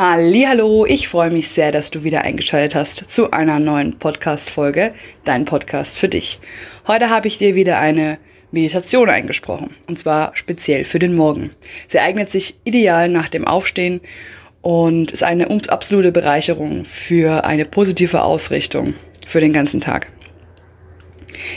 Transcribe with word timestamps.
Hallo, 0.00 0.86
ich 0.86 1.08
freue 1.08 1.32
mich 1.32 1.48
sehr, 1.48 1.72
dass 1.72 1.90
du 1.90 2.04
wieder 2.04 2.22
eingeschaltet 2.22 2.76
hast 2.76 3.10
zu 3.10 3.32
einer 3.32 3.58
neuen 3.58 3.98
Podcast 3.98 4.48
Folge, 4.48 4.94
dein 5.24 5.44
Podcast 5.44 5.98
für 5.98 6.08
dich. 6.08 6.38
Heute 6.86 7.10
habe 7.10 7.26
ich 7.26 7.38
dir 7.38 7.56
wieder 7.56 7.80
eine 7.80 8.18
Meditation 8.52 9.08
eingesprochen 9.08 9.74
und 9.88 9.98
zwar 9.98 10.36
speziell 10.36 10.84
für 10.84 11.00
den 11.00 11.16
Morgen. 11.16 11.50
Sie 11.88 11.98
eignet 11.98 12.30
sich 12.30 12.54
ideal 12.62 13.08
nach 13.08 13.28
dem 13.28 13.44
Aufstehen 13.44 14.00
und 14.62 15.10
ist 15.10 15.24
eine 15.24 15.48
absolute 15.66 16.12
Bereicherung 16.12 16.84
für 16.84 17.44
eine 17.44 17.64
positive 17.64 18.22
Ausrichtung 18.22 18.94
für 19.26 19.40
den 19.40 19.52
ganzen 19.52 19.80
Tag. 19.80 20.12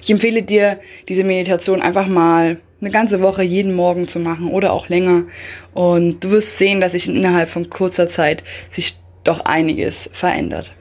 Ich 0.01 0.09
empfehle 0.09 0.43
dir, 0.43 0.79
diese 1.07 1.23
Meditation 1.23 1.81
einfach 1.81 2.07
mal 2.07 2.61
eine 2.81 2.89
ganze 2.89 3.21
Woche 3.21 3.43
jeden 3.43 3.75
Morgen 3.75 4.07
zu 4.07 4.19
machen 4.19 4.49
oder 4.49 4.73
auch 4.73 4.89
länger. 4.89 5.23
Und 5.73 6.23
du 6.23 6.31
wirst 6.31 6.57
sehen, 6.57 6.81
dass 6.81 6.93
sich 6.93 7.07
innerhalb 7.07 7.49
von 7.49 7.69
kurzer 7.69 8.09
Zeit 8.09 8.43
sich 8.69 8.97
doch 9.23 9.41
einiges 9.41 10.09
verändert. 10.13 10.73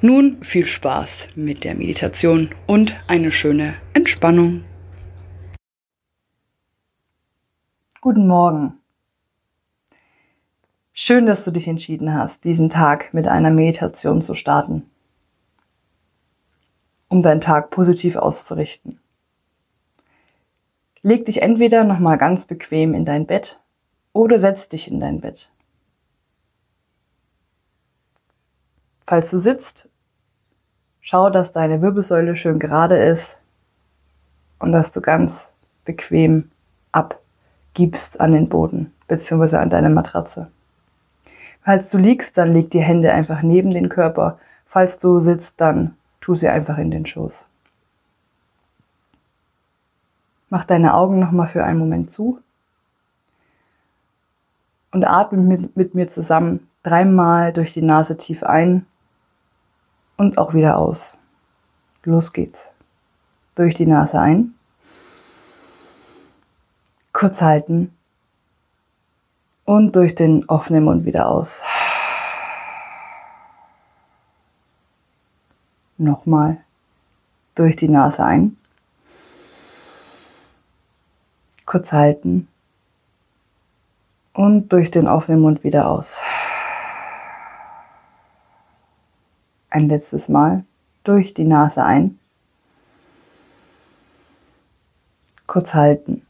Nun 0.00 0.42
viel 0.42 0.66
Spaß 0.66 1.28
mit 1.34 1.64
der 1.64 1.74
Meditation 1.74 2.50
und 2.66 2.94
eine 3.08 3.32
schöne 3.32 3.74
Entspannung. 3.94 4.64
Guten 8.00 8.26
Morgen. 8.26 8.74
Schön, 10.92 11.26
dass 11.26 11.44
du 11.44 11.50
dich 11.50 11.66
entschieden 11.66 12.14
hast, 12.14 12.44
diesen 12.44 12.70
Tag 12.70 13.14
mit 13.14 13.26
einer 13.26 13.50
Meditation 13.50 14.22
zu 14.22 14.34
starten, 14.34 14.82
um 17.14 17.22
deinen 17.22 17.40
Tag 17.40 17.70
positiv 17.70 18.16
auszurichten. 18.16 18.98
Leg 21.00 21.26
dich 21.26 21.42
entweder 21.42 21.84
nochmal 21.84 22.18
ganz 22.18 22.46
bequem 22.46 22.92
in 22.92 23.04
dein 23.04 23.24
Bett 23.24 23.60
oder 24.12 24.40
setz 24.40 24.68
dich 24.68 24.90
in 24.90 24.98
dein 24.98 25.20
Bett. 25.20 25.52
Falls 29.06 29.30
du 29.30 29.38
sitzt, 29.38 29.90
schau, 31.02 31.30
dass 31.30 31.52
deine 31.52 31.82
Wirbelsäule 31.82 32.34
schön 32.34 32.58
gerade 32.58 32.96
ist 32.96 33.38
und 34.58 34.72
dass 34.72 34.90
du 34.90 35.00
ganz 35.00 35.52
bequem 35.84 36.50
abgibst 36.90 38.20
an 38.20 38.32
den 38.32 38.48
Boden 38.48 38.92
bzw. 39.06 39.58
an 39.58 39.70
deine 39.70 39.90
Matratze. 39.90 40.50
Falls 41.62 41.90
du 41.90 41.98
liegst, 41.98 42.36
dann 42.38 42.52
leg 42.52 42.72
die 42.72 42.82
Hände 42.82 43.12
einfach 43.12 43.42
neben 43.42 43.70
den 43.70 43.88
Körper. 43.88 44.40
Falls 44.66 44.98
du 44.98 45.20
sitzt, 45.20 45.60
dann 45.60 45.96
tu 46.24 46.34
sie 46.34 46.48
einfach 46.48 46.78
in 46.78 46.90
den 46.90 47.04
Schoß. 47.04 47.50
Mach 50.48 50.64
deine 50.64 50.94
Augen 50.94 51.18
nochmal 51.18 51.48
für 51.48 51.64
einen 51.64 51.78
Moment 51.78 52.10
zu 52.10 52.40
und 54.90 55.04
atme 55.04 55.42
mit, 55.42 55.76
mit 55.76 55.94
mir 55.94 56.08
zusammen 56.08 56.66
dreimal 56.82 57.52
durch 57.52 57.74
die 57.74 57.82
Nase 57.82 58.16
tief 58.16 58.42
ein 58.42 58.86
und 60.16 60.38
auch 60.38 60.54
wieder 60.54 60.78
aus. 60.78 61.18
Los 62.04 62.32
geht's. 62.32 62.72
Durch 63.54 63.74
die 63.74 63.86
Nase 63.86 64.18
ein. 64.18 64.54
Kurz 67.12 67.42
halten. 67.42 67.94
Und 69.66 69.94
durch 69.94 70.14
den 70.14 70.48
offenen 70.48 70.84
Mund 70.84 71.04
wieder 71.04 71.28
aus. 71.28 71.62
Nochmal. 75.96 76.58
Durch 77.54 77.76
die 77.76 77.88
Nase 77.88 78.24
ein. 78.24 78.56
kurz 81.74 81.92
halten 81.92 82.46
und 84.32 84.68
durch 84.72 84.90
den 84.90 85.08
offenen 85.08 85.40
Mund 85.40 85.64
wieder 85.64 85.88
aus. 85.88 86.20
Ein 89.70 89.88
letztes 89.88 90.28
Mal 90.28 90.64
durch 91.02 91.34
die 91.34 91.44
Nase 91.44 91.84
ein. 91.84 92.18
Kurz 95.46 95.74
halten 95.74 96.24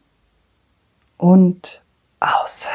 und 1.19 1.85
aus. 2.21 2.69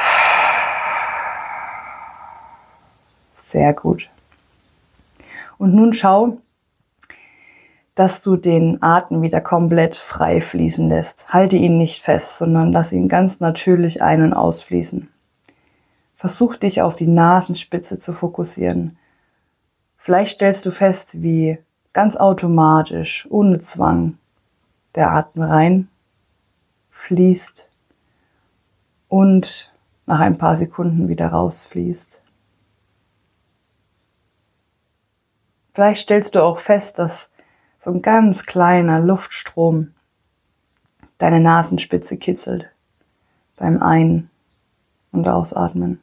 Sehr 3.33 3.73
gut. 3.73 4.11
Und 5.57 5.73
nun 5.73 5.93
schau, 5.93 6.39
dass 7.99 8.21
du 8.21 8.37
den 8.37 8.81
Atem 8.81 9.21
wieder 9.21 9.41
komplett 9.41 9.97
frei 9.97 10.39
fließen 10.39 10.87
lässt. 10.87 11.33
Halte 11.33 11.57
ihn 11.57 11.77
nicht 11.77 12.01
fest, 12.01 12.37
sondern 12.37 12.71
lass 12.71 12.93
ihn 12.93 13.09
ganz 13.09 13.41
natürlich 13.41 14.01
ein- 14.01 14.21
und 14.21 14.31
ausfließen. 14.31 15.09
Versuch 16.15 16.55
dich 16.55 16.81
auf 16.81 16.95
die 16.95 17.07
Nasenspitze 17.07 17.99
zu 17.99 18.13
fokussieren. 18.13 18.97
Vielleicht 19.97 20.35
stellst 20.35 20.65
du 20.65 20.71
fest, 20.71 21.21
wie 21.21 21.57
ganz 21.91 22.15
automatisch, 22.15 23.27
ohne 23.29 23.59
Zwang, 23.59 24.17
der 24.95 25.11
Atem 25.11 25.41
rein 25.41 25.89
fließt 26.91 27.69
und 29.09 29.73
nach 30.05 30.21
ein 30.21 30.37
paar 30.37 30.55
Sekunden 30.55 31.09
wieder 31.09 31.27
rausfließt. 31.27 32.23
Vielleicht 35.73 36.03
stellst 36.03 36.35
du 36.35 36.43
auch 36.45 36.59
fest, 36.59 36.97
dass 36.97 37.33
so 37.79 37.91
ein 37.91 38.01
ganz 38.01 38.45
kleiner 38.45 38.99
Luftstrom 38.99 39.93
deine 41.17 41.39
Nasenspitze 41.39 42.17
kitzelt 42.17 42.69
beim 43.55 43.81
Ein- 43.81 44.29
und 45.11 45.27
Ausatmen. 45.27 46.01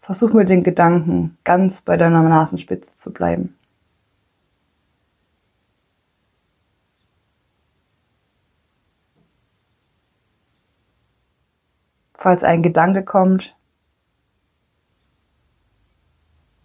Versuch 0.00 0.32
mit 0.32 0.50
den 0.50 0.64
Gedanken 0.64 1.38
ganz 1.44 1.82
bei 1.82 1.96
deiner 1.96 2.22
Nasenspitze 2.22 2.96
zu 2.96 3.12
bleiben. 3.12 3.56
Falls 12.14 12.44
ein 12.44 12.62
Gedanke 12.62 13.04
kommt, 13.04 13.56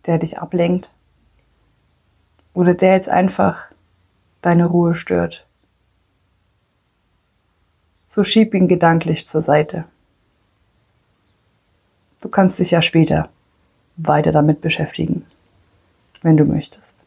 der 0.05 0.17
dich 0.17 0.39
ablenkt, 0.39 0.93
oder 2.55 2.73
der 2.73 2.93
jetzt 2.93 3.09
einfach 3.09 3.65
deine 4.41 4.65
Ruhe 4.65 4.95
stört. 4.95 5.45
So 8.07 8.23
schieb 8.23 8.53
ihn 8.55 8.67
gedanklich 8.67 9.27
zur 9.27 9.41
Seite. 9.41 9.83
Du 12.21 12.29
kannst 12.29 12.57
dich 12.57 12.71
ja 12.71 12.81
später 12.81 13.29
weiter 13.97 14.31
damit 14.31 14.61
beschäftigen, 14.61 15.25
wenn 16.21 16.37
du 16.37 16.45
möchtest. 16.45 16.97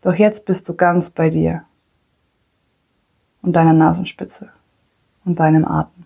Doch 0.00 0.14
jetzt 0.14 0.46
bist 0.46 0.68
du 0.68 0.74
ganz 0.74 1.10
bei 1.10 1.28
dir 1.28 1.64
und 3.42 3.54
deiner 3.54 3.72
Nasenspitze 3.72 4.50
und 5.24 5.38
deinem 5.38 5.64
Atem. 5.64 6.04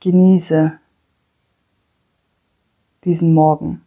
Genieße 0.00 0.80
diesen 3.04 3.34
Morgen. 3.34 3.84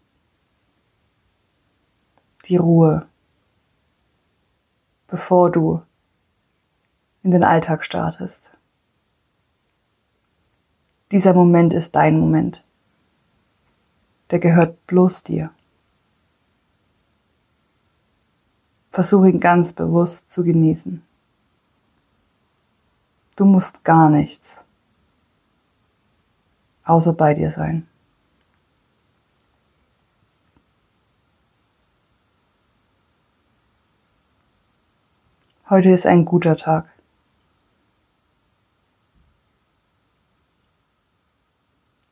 Die 2.45 2.57
Ruhe, 2.57 3.07
bevor 5.07 5.51
du 5.51 5.81
in 7.21 7.31
den 7.31 7.43
Alltag 7.43 7.85
startest. 7.85 8.55
Dieser 11.11 11.33
Moment 11.33 11.73
ist 11.73 11.95
dein 11.95 12.19
Moment. 12.19 12.63
Der 14.31 14.39
gehört 14.39 14.85
bloß 14.87 15.23
dir. 15.23 15.51
Versuche 18.91 19.29
ihn 19.29 19.39
ganz 19.39 19.73
bewusst 19.73 20.31
zu 20.31 20.43
genießen. 20.43 21.03
Du 23.35 23.45
musst 23.45 23.83
gar 23.85 24.09
nichts 24.09 24.65
außer 26.83 27.13
bei 27.13 27.33
dir 27.33 27.51
sein. 27.51 27.87
Heute 35.73 35.89
ist 35.89 36.05
ein 36.05 36.23
guter 36.23 36.55
Tag. 36.55 36.85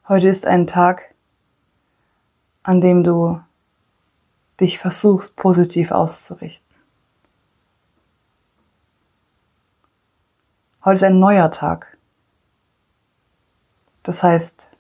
Heute 0.08 0.30
ist 0.30 0.48
ein 0.48 0.66
Tag, 0.66 1.14
an 2.64 2.82
dem 2.82 3.04
du 3.04 3.40
dich 4.60 4.80
versuchst 4.80 5.36
positiv 5.36 5.92
auszurichten. 5.92 6.76
Heute 10.84 10.96
ist 10.96 11.04
ein 11.04 11.20
neuer 11.20 11.52
Tag. 11.52 12.00
Das 14.02 14.24
heißt, 14.24 14.72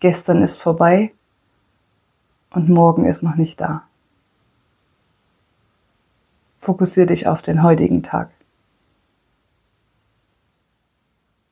gestern 0.00 0.42
ist 0.42 0.56
vorbei 0.56 1.12
und 2.52 2.70
morgen 2.70 3.04
ist 3.04 3.22
noch 3.22 3.34
nicht 3.34 3.60
da. 3.60 3.86
Fokussiere 6.62 7.06
dich 7.06 7.26
auf 7.26 7.42
den 7.42 7.64
heutigen 7.64 8.04
Tag. 8.04 8.30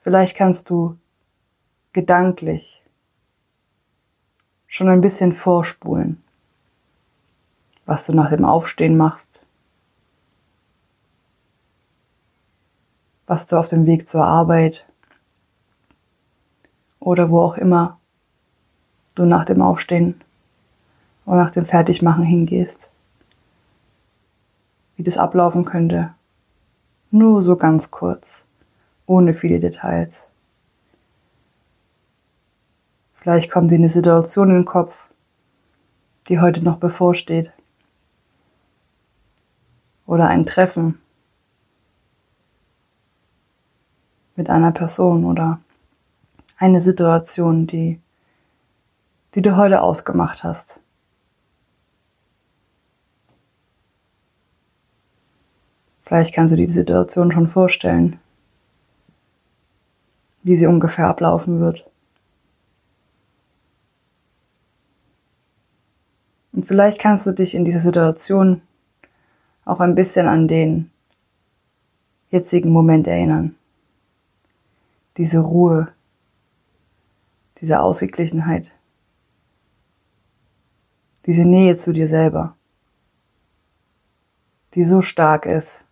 Vielleicht 0.03 0.37
kannst 0.37 0.71
du 0.71 0.99
gedanklich 1.93 2.81
schon 4.69 4.89
ein 4.89 5.01
bisschen 5.01 5.33
vorspulen, 5.33 6.23
was 7.87 8.07
du 8.07 8.15
nach 8.15 8.31
dem 8.31 8.45
Aufstehen 8.45 8.97
machst, 8.97 9.45
was 13.27 13.49
du 13.49 13.57
auf 13.57 13.67
dem 13.67 13.87
Weg 13.87 14.09
zur 14.09 14.25
Arbeit 14.25 14.87
oder 17.01 17.31
wo 17.31 17.41
auch 17.41 17.57
immer 17.57 17.99
du 19.17 19.25
nach 19.25 19.45
dem 19.45 19.61
Aufstehen 19.61 20.21
oder 21.27 21.39
nach 21.39 21.51
dem 21.51 21.67
Fertigmachen 21.67 22.23
hingehst, 22.23 22.93
wie 25.01 25.05
das 25.05 25.17
ablaufen 25.17 25.65
könnte. 25.65 26.13
Nur 27.11 27.41
so 27.41 27.57
ganz 27.57 27.91
kurz, 27.91 28.47
ohne 29.07 29.33
viele 29.33 29.59
Details. 29.59 30.27
Vielleicht 33.15 33.51
kommt 33.51 33.71
dir 33.71 33.77
eine 33.77 33.89
Situation 33.89 34.51
in 34.51 34.57
den 34.57 34.65
Kopf, 34.67 35.09
die 36.29 36.39
heute 36.39 36.63
noch 36.63 36.77
bevorsteht. 36.77 37.55
Oder 40.05 40.29
ein 40.29 40.45
Treffen 40.45 41.01
mit 44.37 44.51
einer 44.51 44.71
Person 44.71 45.25
oder 45.25 45.61
eine 46.59 46.83
Situation, 46.83 47.67
die, 47.67 47.99
die 49.35 49.41
du 49.41 49.57
heute 49.57 49.81
ausgemacht 49.81 50.45
hast. 50.45 50.79
Vielleicht 56.11 56.35
kannst 56.35 56.51
du 56.51 56.57
dir 56.57 56.67
die 56.67 56.73
Situation 56.73 57.31
schon 57.31 57.47
vorstellen, 57.47 58.19
wie 60.43 60.57
sie 60.57 60.67
ungefähr 60.67 61.07
ablaufen 61.07 61.61
wird. 61.61 61.89
Und 66.51 66.67
vielleicht 66.67 66.99
kannst 66.99 67.29
du 67.29 67.31
dich 67.31 67.55
in 67.55 67.65
dieser 67.65 67.79
Situation 67.79 68.61
auch 69.65 69.79
ein 69.79 69.95
bisschen 69.95 70.27
an 70.27 70.49
den 70.49 70.91
jetzigen 72.33 72.71
Moment 72.71 73.07
erinnern. 73.07 73.55
Diese 75.17 75.39
Ruhe, 75.39 75.93
diese 77.61 77.79
Ausgeglichenheit, 77.79 78.75
diese 81.27 81.45
Nähe 81.45 81.77
zu 81.77 81.93
dir 81.93 82.09
selber, 82.09 82.57
die 84.75 84.83
so 84.83 85.03
stark 85.03 85.47
ist, 85.47 85.87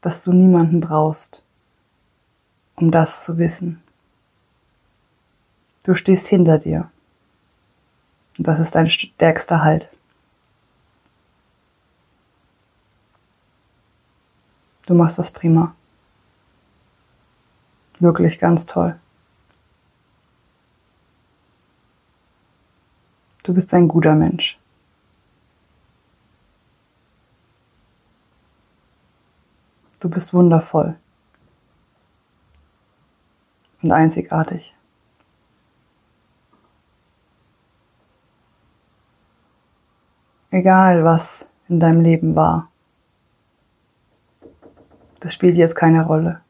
dass 0.00 0.24
du 0.24 0.32
niemanden 0.32 0.80
brauchst, 0.80 1.42
um 2.76 2.90
das 2.90 3.24
zu 3.24 3.38
wissen. 3.38 3.82
Du 5.84 5.94
stehst 5.94 6.28
hinter 6.28 6.58
dir. 6.58 6.90
Und 8.36 8.46
das 8.46 8.60
ist 8.60 8.74
dein 8.74 8.88
stärkster 8.88 9.62
Halt. 9.62 9.88
Du 14.86 14.94
machst 14.94 15.18
das 15.18 15.30
prima. 15.30 15.74
Wirklich 17.98 18.38
ganz 18.38 18.64
toll. 18.64 18.98
Du 23.42 23.54
bist 23.54 23.72
ein 23.74 23.88
guter 23.88 24.14
Mensch. 24.14 24.58
Du 30.00 30.08
bist 30.08 30.32
wundervoll 30.32 30.96
und 33.82 33.92
einzigartig. 33.92 34.76
Egal 40.50 41.04
was 41.04 41.50
in 41.68 41.80
deinem 41.80 42.00
Leben 42.00 42.34
war, 42.36 42.70
das 45.20 45.34
spielt 45.34 45.56
jetzt 45.56 45.74
keine 45.74 46.06
Rolle. 46.06 46.40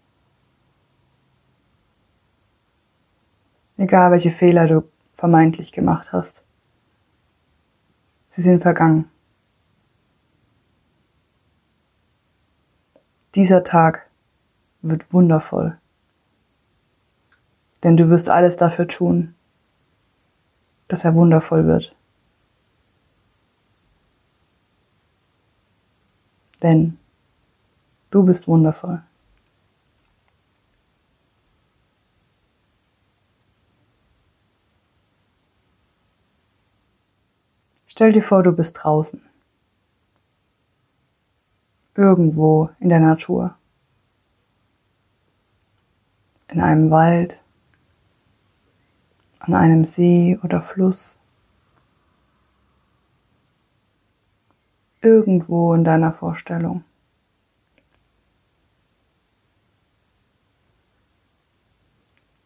Egal 3.77 4.11
welche 4.11 4.31
Fehler 4.31 4.67
du 4.67 4.85
vermeintlich 5.17 5.73
gemacht 5.73 6.13
hast, 6.13 6.47
sie 8.29 8.43
sind 8.43 8.61
vergangen. 8.63 9.11
Dieser 13.35 13.63
Tag 13.63 14.09
wird 14.83 15.13
wundervoll. 15.13 15.79
Denn 17.83 17.97
du 17.97 18.09
wirst 18.11 18.29
alles 18.29 18.57
dafür 18.57 18.89
tun, 18.89 19.35
dass 20.89 21.05
er 21.05 21.15
wundervoll 21.15 21.67
wird. 21.67 21.95
Denn 26.63 26.99
du 28.11 28.25
bist 28.25 28.49
wundervoll. 28.49 29.03
Stell 37.87 38.13
dir 38.13 38.23
vor, 38.23 38.43
du 38.43 38.53
bist 38.53 38.79
draußen 38.83 39.28
irgendwo 41.99 42.71
in 42.79 42.91
der 42.91 43.01
Natur. 43.01 43.57
In 46.47 46.61
einem 46.61 46.91
Wald, 46.93 47.43
an 49.41 49.55
einem 49.55 49.85
See 49.85 50.39
oder 50.45 50.63
Fluss. 50.63 51.21
Irgendwo 55.01 55.75
in 55.75 55.83
deiner 55.83 56.13
Vorstellung. 56.13 56.85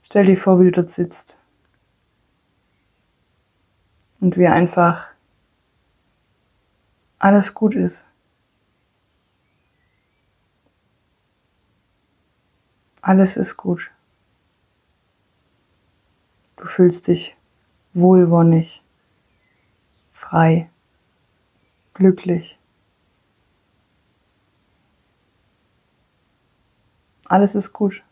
Stell 0.05 0.27
dir 0.27 0.39
vor, 0.39 0.61
wie 0.61 0.65
du 0.65 0.73
dort 0.73 0.91
sitzt 0.91 1.43
und 4.21 4.39
wie 4.39 4.47
einfach 4.47 5.09
alles 7.19 7.53
gut 7.53 7.75
ist. 7.75 8.07
Alles 13.03 13.37
ist 13.37 13.57
gut. 13.57 13.91
Du 16.57 16.65
fühlst 16.67 17.09
dich 17.09 17.37
wohlwonnig, 17.95 18.81
frei, 20.13 20.71
glücklich. 21.95 22.59
Alles 27.29 27.57
ist 27.57 27.73
gut. 27.73 28.05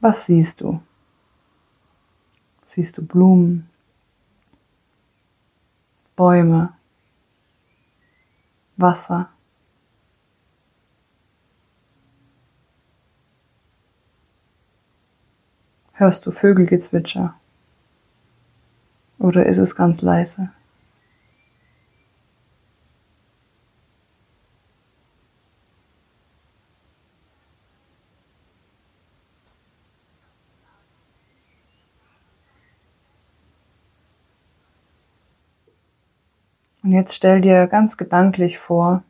Was 0.00 0.26
siehst 0.26 0.60
du? 0.62 0.82
Siehst 2.64 2.98
du 2.98 3.06
Blumen, 3.06 3.70
Bäume, 6.16 6.76
Wasser. 8.80 9.28
Hörst 15.92 16.24
du 16.24 16.30
Vögelgezwitscher? 16.30 17.34
Oder 19.18 19.44
ist 19.46 19.58
es 19.58 19.76
ganz 19.76 20.00
leise? 20.00 20.50
Und 36.82 36.92
jetzt 36.92 37.14
stell 37.14 37.40
dir 37.40 37.66
ganz 37.66 37.96
gedanklich 37.96 38.58
vor, 38.58 39.02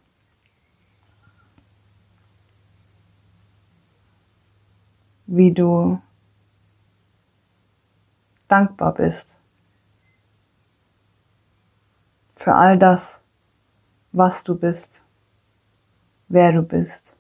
wie 5.26 5.52
du 5.52 6.00
dankbar 8.48 8.94
bist 8.94 9.40
für 12.40 12.54
all 12.54 12.78
das, 12.78 13.22
was 14.12 14.42
du 14.44 14.56
bist, 14.58 15.04
wer 16.28 16.52
du 16.52 16.62
bist, 16.62 17.18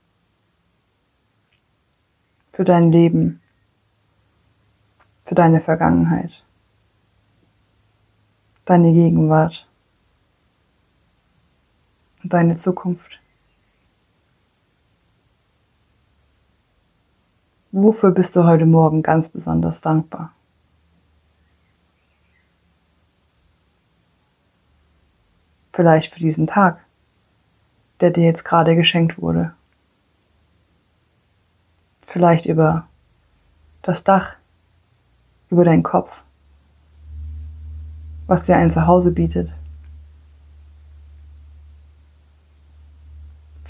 für 2.52 2.64
dein 2.64 2.90
Leben, 2.90 3.42
für 5.26 5.34
deine 5.34 5.60
Vergangenheit, 5.60 6.42
deine 8.64 8.94
Gegenwart 8.94 9.69
und 12.22 12.32
deine 12.32 12.56
Zukunft. 12.56 13.20
Wofür 17.72 18.10
bist 18.10 18.34
du 18.34 18.44
heute 18.44 18.66
Morgen 18.66 19.02
ganz 19.02 19.28
besonders 19.28 19.80
dankbar? 19.80 20.32
Vielleicht 25.72 26.12
für 26.12 26.18
diesen 26.18 26.48
Tag, 26.48 26.84
der 28.00 28.10
dir 28.10 28.24
jetzt 28.24 28.44
gerade 28.44 28.74
geschenkt 28.74 29.22
wurde. 29.22 29.54
Vielleicht 32.00 32.46
über 32.46 32.88
das 33.82 34.02
Dach, 34.02 34.36
über 35.48 35.64
deinen 35.64 35.84
Kopf, 35.84 36.24
was 38.26 38.42
dir 38.42 38.56
ein 38.56 38.70
Zuhause 38.70 39.12
bietet. 39.14 39.52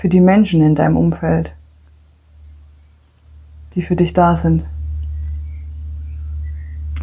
Für 0.01 0.09
die 0.09 0.23
Menschen 0.23 0.63
in 0.63 0.75
deinem 0.75 0.97
Umfeld, 0.97 1.55
die 3.75 3.83
für 3.83 3.97
dich 3.97 4.15
da 4.15 4.35
sind 4.35 4.67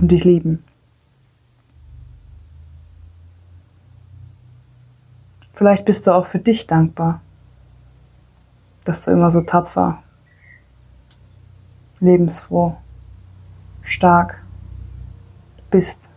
und 0.01 0.11
dich 0.11 0.23
lieben. 0.23 0.63
Vielleicht 5.53 5.85
bist 5.85 6.07
du 6.07 6.11
auch 6.11 6.25
für 6.25 6.39
dich 6.39 6.65
dankbar, 6.65 7.21
dass 8.83 9.05
du 9.05 9.11
immer 9.11 9.29
so 9.29 9.41
tapfer, 9.41 10.01
lebensfroh, 11.99 12.77
stark 13.83 14.43
bist. 15.69 16.11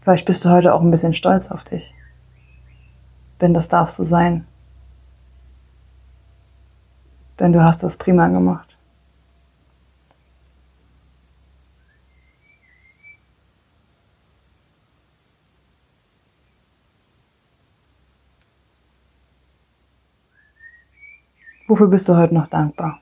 Vielleicht 0.00 0.26
bist 0.26 0.44
du 0.44 0.50
heute 0.50 0.72
auch 0.72 0.80
ein 0.80 0.92
bisschen 0.92 1.12
stolz 1.12 1.50
auf 1.50 1.64
dich, 1.64 1.92
denn 3.40 3.54
das 3.54 3.68
darf 3.68 3.90
so 3.90 4.04
sein. 4.04 4.46
Denn 7.38 7.52
du 7.52 7.62
hast 7.62 7.82
das 7.82 7.96
prima 7.96 8.28
gemacht. 8.28 8.76
Wofür 21.66 21.88
bist 21.88 22.08
du 22.08 22.16
heute 22.16 22.34
noch 22.34 22.48
dankbar? 22.48 23.00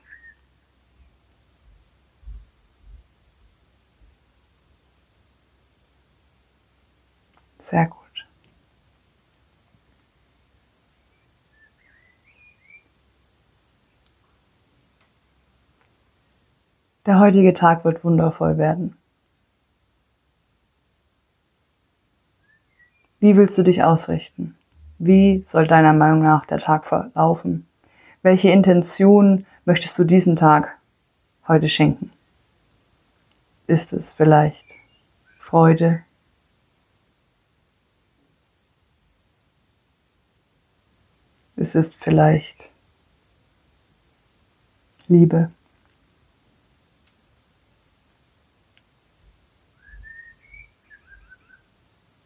Sehr 7.57 7.87
gut. 7.87 7.98
Der 17.09 17.19
heutige 17.19 17.55
Tag 17.55 17.85
wird 17.85 18.03
wundervoll 18.03 18.59
werden. 18.59 18.95
Wie 23.19 23.35
willst 23.35 23.57
du 23.57 23.63
dich 23.63 23.83
ausrichten? 23.83 24.55
Wie 24.99 25.41
soll 25.43 25.65
deiner 25.65 25.93
Meinung 25.93 26.21
nach 26.21 26.45
der 26.45 26.59
Tag 26.59 26.85
verlaufen? 26.85 27.67
Welche 28.21 28.51
Intention 28.51 29.47
möchtest 29.65 29.97
du 29.97 30.03
diesen 30.03 30.35
Tag 30.35 30.77
heute 31.47 31.67
schenken? 31.67 32.11
Ist 33.65 33.91
es 33.91 34.13
vielleicht 34.13 34.75
Freude? 35.39 36.03
Ist 41.55 41.73
es 41.73 41.95
vielleicht 41.95 42.71
Liebe? 45.07 45.49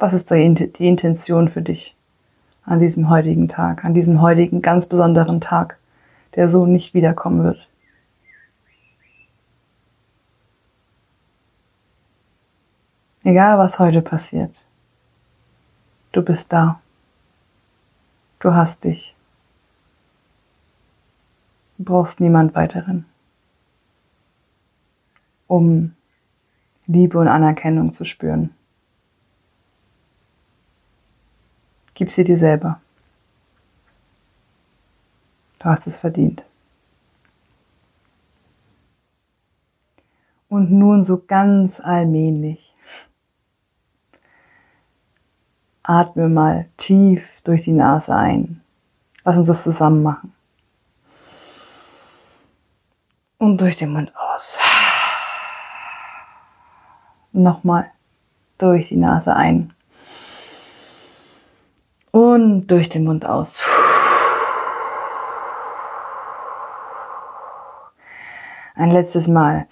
Was 0.03 0.11
ist 0.11 0.31
die 0.31 0.87
Intention 0.89 1.47
für 1.47 1.61
dich 1.61 1.95
an 2.65 2.79
diesem 2.79 3.09
heutigen 3.09 3.47
Tag, 3.47 3.85
an 3.85 3.93
diesem 3.93 4.19
heutigen 4.19 4.61
ganz 4.61 4.87
besonderen 4.87 5.39
Tag? 5.39 5.77
der 6.35 6.49
so 6.49 6.65
nicht 6.65 6.93
wiederkommen 6.93 7.43
wird. 7.43 7.69
Egal 13.23 13.57
was 13.57 13.79
heute 13.79 14.01
passiert, 14.01 14.65
du 16.11 16.21
bist 16.21 16.51
da. 16.51 16.81
Du 18.39 18.53
hast 18.53 18.83
dich. 18.83 19.15
Du 21.77 21.85
brauchst 21.85 22.19
niemand 22.19 22.55
weiteren, 22.55 23.05
um 25.47 25.93
Liebe 26.87 27.17
und 27.17 27.29
Anerkennung 27.29 27.93
zu 27.93 28.03
spüren. 28.03 28.49
Gib 31.93 32.09
sie 32.09 32.23
dir 32.23 32.37
selber. 32.37 32.81
Du 35.59 35.65
hast 35.65 35.87
es 35.87 35.97
verdient. 35.97 36.45
Und 40.49 40.71
nun 40.71 41.03
so 41.03 41.23
ganz 41.25 41.79
allmählich. 41.79 42.75
Atme 45.83 46.29
mal 46.29 46.67
tief 46.77 47.41
durch 47.43 47.63
die 47.63 47.73
Nase 47.73 48.15
ein. 48.15 48.61
Lass 49.23 49.37
uns 49.37 49.47
das 49.47 49.63
zusammen 49.63 50.03
machen. 50.03 50.33
Und 53.37 53.59
durch 53.59 53.77
den 53.77 53.91
Mund 53.91 54.11
aus. 54.15 54.59
Nochmal 57.31 57.91
durch 58.57 58.89
die 58.89 58.97
Nase 58.97 59.35
ein. 59.35 59.73
Und 62.13 62.67
durch 62.67 62.89
den 62.89 63.05
Mund 63.05 63.25
aus. 63.25 63.63
Ein 68.75 68.91
letztes 68.91 69.27
Mal. 69.27 69.67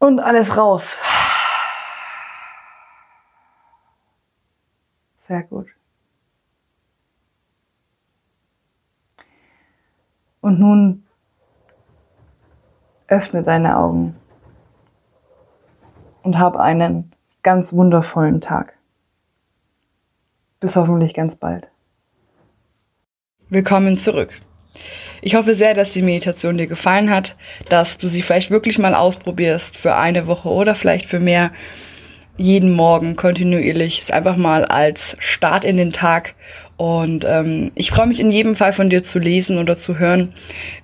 Und 0.00 0.18
alles 0.18 0.56
raus. 0.56 0.98
Sehr 5.18 5.44
gut. 5.44 5.68
Und 10.40 10.58
nun 10.58 11.06
öffne 13.06 13.44
deine 13.44 13.76
Augen 13.76 14.18
und 16.24 16.40
hab 16.40 16.56
einen 16.56 17.14
ganz 17.44 17.72
wundervollen 17.72 18.40
Tag. 18.40 18.76
Bis 20.64 20.76
hoffentlich 20.76 21.12
ganz 21.12 21.36
bald. 21.36 21.68
Willkommen 23.50 23.98
zurück. 23.98 24.30
Ich 25.20 25.34
hoffe 25.34 25.54
sehr, 25.54 25.74
dass 25.74 25.92
die 25.92 26.00
Meditation 26.00 26.56
dir 26.56 26.66
gefallen 26.66 27.10
hat, 27.10 27.36
dass 27.68 27.98
du 27.98 28.08
sie 28.08 28.22
vielleicht 28.22 28.50
wirklich 28.50 28.78
mal 28.78 28.94
ausprobierst 28.94 29.76
für 29.76 29.94
eine 29.94 30.26
Woche 30.26 30.48
oder 30.48 30.74
vielleicht 30.74 31.04
für 31.04 31.20
mehr. 31.20 31.50
Jeden 32.38 32.72
Morgen 32.72 33.14
kontinuierlich 33.14 33.98
ist 33.98 34.10
einfach 34.10 34.38
mal 34.38 34.64
als 34.64 35.18
Start 35.18 35.66
in 35.66 35.76
den 35.76 35.92
Tag. 35.92 36.34
Und 36.78 37.26
ähm, 37.28 37.70
ich 37.74 37.90
freue 37.90 38.06
mich 38.06 38.18
in 38.18 38.30
jedem 38.30 38.56
Fall 38.56 38.72
von 38.72 38.88
dir 38.88 39.02
zu 39.02 39.18
lesen 39.18 39.58
oder 39.58 39.76
zu 39.76 39.98
hören, 39.98 40.32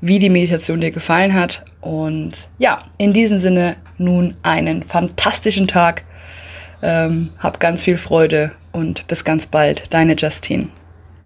wie 0.03 0.19
die 0.19 0.29
Meditation 0.29 0.83
dir 0.83 0.91
gefallen 0.91 1.33
hat. 1.33 1.65
Und 1.81 2.51
ja, 2.59 2.85
in 2.99 3.15
diesem 3.15 3.39
Sinne 3.39 3.77
nun 3.97 4.37
einen 4.43 4.83
fantastischen 4.83 5.69
Tag. 5.69 6.05
Ähm, 6.83 7.31
hab 7.39 7.61
ganz 7.61 7.85
viel 7.85 7.97
Freude 7.97 8.53
und 8.73 9.07
bis 9.07 9.25
ganz 9.25 9.47
bald. 9.47 9.93
Deine 9.93 10.15
Justine. 10.15 10.69